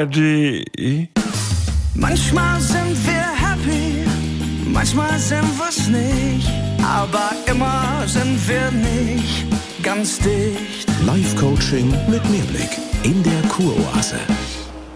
ARD. 0.00 0.66
Manchmal 1.94 2.58
sind 2.58 2.96
wir 3.06 3.26
happy, 3.36 4.06
manchmal 4.64 5.18
sind 5.18 5.58
wir's 5.58 5.88
nicht, 5.88 6.48
aber 6.82 7.32
immer 7.44 8.04
sind 8.06 8.38
wir 8.48 8.70
nicht 8.70 9.44
ganz 9.82 10.18
dicht. 10.18 10.88
Live-Coaching 11.04 11.90
mit 12.08 12.24
Mehrblick 12.30 12.70
in 13.02 13.22
der 13.22 13.42
Kuroase. 13.50 14.16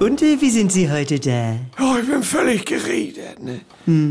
Und 0.01 0.23
äh, 0.23 0.41
wie 0.41 0.51
sind 0.51 0.73
Sie 0.73 0.91
heute 0.91 1.21
da? 1.21 1.57
Oh, 1.79 1.97
ich 2.01 2.09
bin 2.09 2.23
völlig 2.23 2.65
geredet, 2.65 3.43
ne? 3.43 3.61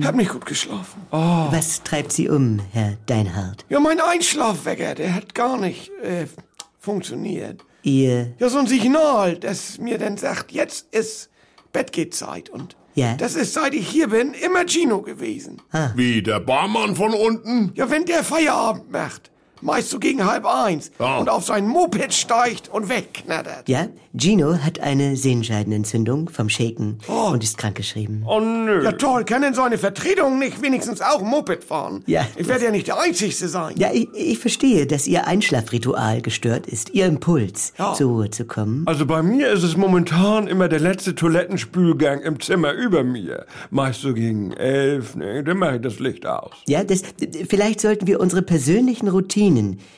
Hab 0.05 0.13
nicht 0.13 0.31
gut 0.31 0.45
geschlafen. 0.45 1.01
Was 1.09 1.81
treibt 1.81 2.11
Sie 2.11 2.29
um, 2.29 2.61
Herr 2.71 2.97
Deinhardt? 3.07 3.65
Ja, 3.69 3.79
mein 3.79 3.99
Einschlafwecker, 3.99 4.93
der 4.93 5.15
hat 5.15 5.33
gar 5.33 5.57
nicht 5.57 5.89
äh, 6.03 6.27
funktioniert. 6.79 7.63
Ihr, 7.83 8.33
Ja, 8.39 8.49
so 8.49 8.57
ein 8.59 8.67
Signal, 8.67 9.37
das 9.37 9.77
mir 9.77 9.97
dann 9.97 10.17
sagt, 10.17 10.51
jetzt 10.51 10.87
ist 10.93 11.29
Bettgehzeit. 11.73 12.49
Und 12.49 12.75
Ja. 12.95 13.15
das 13.17 13.35
ist, 13.35 13.53
seit 13.53 13.73
ich 13.73 13.87
hier 13.89 14.07
bin, 14.07 14.33
immer 14.33 14.65
Gino 14.65 15.01
gewesen. 15.01 15.61
Wie, 15.95 16.21
der 16.23 16.39
Barmann 16.39 16.95
von 16.95 17.13
unten? 17.13 17.71
Ja, 17.75 17.89
wenn 17.89 18.05
der 18.05 18.23
Feierabend 18.23 18.91
macht, 18.91 19.31
meist 19.63 19.89
so 19.89 19.99
gegen 19.99 20.25
halb 20.25 20.45
eins, 20.45 20.91
Ja. 20.99 21.17
und 21.17 21.29
auf 21.29 21.43
sein 21.45 21.67
Moped 21.67 22.13
steigt 22.13 22.69
und 22.69 22.89
wegknattert. 22.89 23.67
ja, 23.67 23.87
Gino 24.15 24.57
hat 24.57 24.79
eine 24.79 25.15
Sehenscheidenentzündung 25.15 26.29
vom 26.29 26.49
Shaken 26.49 26.99
und 27.07 27.43
ist 27.43 27.57
krankgeschrieben. 27.57 28.23
Oh 28.27 28.39
nö. 28.39 28.83
Ja 28.83 28.91
toll, 28.91 29.23
kann 29.25 29.41
denn 29.41 29.53
so 29.55 29.61
eine 29.63 29.77
Vertretung 29.77 30.37
nicht 30.39 30.61
wenigstens 30.61 31.01
auch 31.01 31.21
Moped 31.21 31.63
fahren? 31.63 32.03
Ja. 32.05 32.25
Ich 32.35 32.47
werde 32.47 32.65
ja 32.65 32.71
nicht 32.71 32.87
der 32.87 32.99
Einzigste 32.99 33.47
sein. 33.47 33.73
Ja, 33.77 33.89
ich, 33.91 34.07
ich 34.13 34.37
verstehe, 34.39 34.85
dass 34.85 35.07
Ihr 35.07 35.25
Einschlafritual 35.27 36.21
gestört 36.21 36.67
ist, 36.67 36.91
Ihr 36.93 37.05
Impuls, 37.07 37.73
Ja. 37.79 37.93
zur 37.93 38.11
Ruhe 38.11 38.29
zu 38.29 38.45
kommen. 38.45 38.83
Also 38.85 39.05
bei 39.05 39.23
mir 39.23 39.49
ist 39.51 39.63
es 39.63 39.75
momentan 39.77 40.47
immer 40.47 40.67
der 40.67 40.79
letzte 40.79 41.15
Toilettenspülgang 41.15 42.21
im 42.21 42.39
Zimmer 42.39 42.73
über 42.73 43.03
mir. 43.03 43.45
Meist 43.71 44.01
so 44.01 44.13
gegen 44.13 44.51
elf, 44.53 45.15
ne, 45.15 45.43
dann 45.43 45.57
mache 45.57 45.75
ich 45.77 45.81
das 45.81 45.99
Licht 45.99 46.25
aus. 46.25 46.51
Ja, 46.67 46.83
das, 46.83 47.01
vielleicht 47.49 47.81
sollten 47.81 48.05
wir 48.07 48.19
unsere 48.19 48.41
persönlichen 48.41 49.07
Routinen 49.07 49.52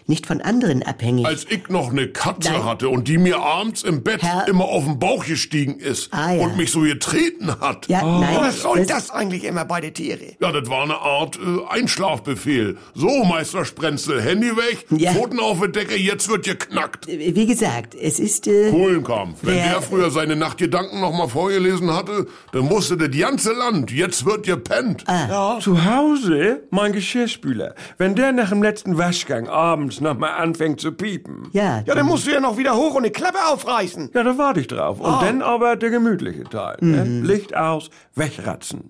nicht 0.07 0.25
von 0.27 0.41
anderen 0.41 0.83
abhängig. 0.83 1.25
Als 1.25 1.45
ich 1.49 1.69
noch 1.69 1.91
eine 1.91 2.07
Katze 2.09 2.51
Nein. 2.51 2.63
hatte 2.65 2.89
und 2.89 3.07
die 3.07 3.17
mir 3.17 3.39
abends 3.39 3.83
im 3.83 4.03
Bett 4.03 4.21
Herr- 4.23 4.47
immer 4.47 4.65
auf 4.65 4.83
den 4.85 4.99
Bauch 4.99 5.25
gestiegen 5.25 5.79
ist 5.79 6.13
Ah, 6.13 6.33
ja. 6.33 6.43
und 6.43 6.57
mich 6.57 6.71
so 6.71 6.81
getreten 6.81 7.59
hat. 7.59 7.87
ja, 7.87 8.01
nein. 8.03 8.37
Was 8.39 8.61
soll 8.61 8.79
das- 8.79 8.87
das 8.87 9.09
eigentlich 9.11 9.43
immer 9.43 9.65
bei 9.65 9.81
den 9.81 9.93
Tiere? 9.93 10.35
Ja, 10.39 10.51
das 10.51 10.69
war 10.69 10.83
eine 10.83 10.97
Art 10.99 11.37
äh, 11.37 11.73
Einschlafbefehl. 11.73 12.77
So, 12.93 13.23
Meister 13.23 13.65
Sprenzel, 13.65 14.21
Handy 14.21 14.55
weg, 14.55 14.85
Ja. 14.91 15.11
Pfoten 15.13 15.39
auf 15.39 15.59
die 15.61 15.71
Decke, 15.71 15.95
jetzt 15.97 16.29
wird 16.29 16.45
geknackt. 16.45 17.07
Wie 17.07 17.45
gesagt, 17.45 17.95
es 17.95 18.19
ist... 18.19 18.47
Äh, 18.47 18.69
Kohlenkampf. 18.69 19.39
Wenn 19.41 19.55
Wer- 19.55 19.69
der 19.69 19.81
früher 19.81 20.11
seine 20.11 20.35
Nachtgedanken 20.35 20.99
noch 21.01 21.11
mal 21.13 21.27
vorgelesen 21.27 21.93
hatte, 21.93 22.27
dann 22.51 22.69
wusste 22.69 22.97
das 22.97 23.09
ganze 23.17 23.53
Land, 23.53 23.91
jetzt 23.91 24.25
wird 24.25 24.45
gepennt. 24.45 25.03
Ah. 25.07 25.59
Zu 25.59 25.85
Hause, 25.85 26.63
mein 26.69 26.91
Geschirrspüler, 26.91 27.75
wenn 27.97 28.15
der 28.15 28.31
nach 28.31 28.49
dem 28.49 28.61
letzten 28.61 28.97
Waschgang 28.97 29.44
abends 29.47 30.01
noch 30.01 30.17
mal 30.17 30.31
anfängt 30.31 30.79
zu 30.79 30.91
piepen. 30.91 31.49
ja, 31.51 31.81
Ja, 31.85 31.95
dann 31.95 32.05
musst 32.05 32.27
du 32.27 32.31
ja 32.31 32.39
noch 32.39 32.57
wieder 32.57 32.75
hoch 32.75 32.91
und 32.95 33.03
eine 33.03 33.11
Klappe 33.11 33.39
aufreißen. 33.51 34.11
Ja, 34.13 34.23
da 34.23 34.37
warte 34.37 34.59
ich 34.59 34.67
drauf. 34.67 34.99
Und 34.99 35.21
dann 35.21 35.41
aber 35.41 35.75
der 35.75 35.89
gemütliche 35.89 36.43
Teil. 36.45 36.77
Ne? 36.81 37.03
Licht 37.21 37.55
aus, 37.55 37.89
wegratzen. 38.15 38.89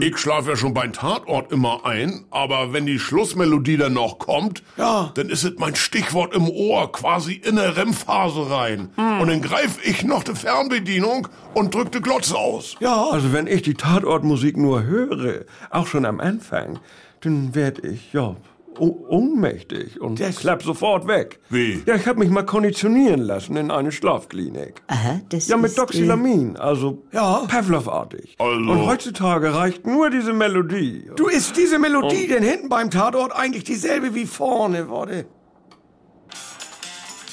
Ich 0.00 0.16
schlafe 0.16 0.50
ja 0.50 0.56
schon 0.56 0.72
beim 0.72 0.94
Tatort 0.94 1.52
immer 1.52 1.84
ein, 1.84 2.24
aber 2.30 2.72
wenn 2.72 2.86
die 2.86 2.98
Schlussmelodie 2.98 3.76
dann 3.76 3.92
noch 3.92 4.18
kommt, 4.18 4.62
Ja. 4.78 5.10
dann 5.14 5.28
ist 5.28 5.44
es 5.44 5.52
mein 5.58 5.76
Stichwort 5.76 6.34
im 6.34 6.48
Ohr, 6.48 6.90
quasi 6.90 7.34
in 7.34 7.58
eine 7.58 7.76
REM-Phase 7.76 8.50
rein. 8.50 8.88
Und 8.96 9.28
dann 9.28 9.42
greife 9.42 9.78
ich 9.84 10.02
noch 10.02 10.24
die 10.24 10.34
Fernbedienung 10.34 11.28
und 11.52 11.74
drück 11.74 11.92
die 11.92 12.00
Glotze 12.00 12.36
aus. 12.38 12.76
Ja. 12.80 13.10
Also 13.10 13.34
wenn 13.34 13.46
ich 13.46 13.60
die 13.60 13.74
Tatortmusik 13.74 14.56
nur 14.56 14.82
höre, 14.84 15.44
auch 15.68 15.86
schon 15.86 16.06
am 16.06 16.20
Anfang, 16.20 16.78
dann 17.20 17.54
werd 17.54 17.84
ich, 17.84 18.14
ja, 18.14 18.36
ohnmächtig 18.80 20.00
und 20.00 20.18
Das- 20.20 20.36
klapp 20.36 20.62
sofort 20.62 21.06
weg. 21.06 21.40
Wie? 21.50 21.82
Ja, 21.86 21.94
ich 21.96 22.06
habe 22.06 22.18
mich 22.18 22.30
mal 22.30 22.44
konditionieren 22.44 23.20
lassen 23.20 23.56
in 23.56 23.70
eine 23.70 23.92
Schlafklinik. 23.92 24.82
Aha, 24.88 25.20
das 25.28 25.48
Ja, 25.48 25.56
mit 25.56 25.70
ist, 25.70 25.76
äh, 25.78 25.80
Doxylamin, 25.80 26.56
also 26.56 27.02
Ja. 27.12 27.44
Pavlov-artig. 27.48 28.36
Also- 28.38 28.56
Und 28.70 28.86
heutzutage 28.86 29.54
reicht 29.54 29.86
nur 29.86 30.10
diese 30.10 30.32
Melodie. 30.32 31.10
Du 31.16 31.28
ist 31.28 31.56
diese 31.56 31.78
Melodie 31.78 32.26
denn 32.26 32.42
hinten 32.42 32.68
beim 32.68 32.90
Tatort 32.90 33.32
eigentlich 33.34 33.64
dieselbe 33.64 34.14
wie 34.14 34.26
vorne, 34.26 34.88
wurde? 34.88 35.26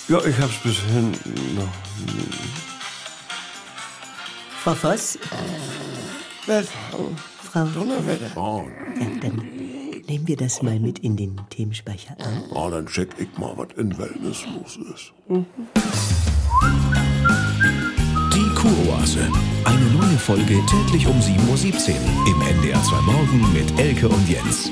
Ja, 0.09 0.19
ich 0.23 0.37
hab's 0.39 0.57
bis 0.63 0.77
hinten 0.79 1.55
noch. 1.55 1.67
Frau 4.63 4.73
Voss, 4.73 5.17
Was? 6.45 6.67
Frau... 7.51 7.63
Donnerwetter. 7.73 8.31
Oh, 8.35 8.65
Ja, 8.99 9.05
dann 9.21 9.41
nehmen 10.07 10.27
wir 10.27 10.37
das 10.37 10.61
mal 10.61 10.79
mit 10.79 10.99
in 10.99 11.15
den 11.17 11.39
Themenspeicher 11.49 12.15
auf. 12.19 12.57
ah, 12.57 12.69
dann 12.69 12.85
check 12.87 13.09
ich 13.19 13.27
mal, 13.37 13.53
was 13.55 13.67
in 13.77 13.97
Wellness 13.97 14.45
los 14.55 14.79
ist. 14.93 15.13
Die 18.33 18.49
Kuroase. 18.55 19.29
Eine 19.65 19.85
neue 19.91 20.17
Folge 20.17 20.59
täglich 20.65 21.07
um 21.07 21.17
7.17 21.19 21.89
Uhr 21.91 22.27
im 22.27 22.41
NDR 22.57 22.81
2 22.81 23.01
Morgen 23.01 23.53
mit 23.53 23.79
Elke 23.79 24.07
und 24.07 24.29
Jens. 24.29 24.71